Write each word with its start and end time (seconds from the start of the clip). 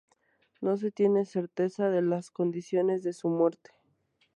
No 0.61 0.77
se 0.77 0.89
tiene 0.91 1.25
certeza 1.25 1.91
de 1.91 2.01
las 2.01 2.31
condiciones 2.31 3.03
de 3.03 3.13
su 3.13 3.29
muerte. 3.29 3.69